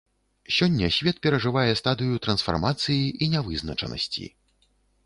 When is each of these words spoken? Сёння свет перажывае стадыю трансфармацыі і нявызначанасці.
Сёння 0.55 0.87
свет 0.95 1.19
перажывае 1.27 1.67
стадыю 1.81 2.15
трансфармацыі 2.25 3.05
і 3.07 3.25
нявызначанасці. 3.37 4.25